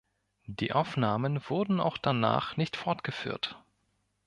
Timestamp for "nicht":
2.57-2.75